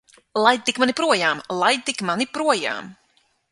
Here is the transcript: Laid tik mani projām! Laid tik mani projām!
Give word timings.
Laid 0.45 0.63
tik 0.69 0.79
mani 0.83 0.95
projām! 1.01 1.43
Laid 1.65 1.85
tik 1.91 2.03
mani 2.11 2.29
projām! 2.39 2.93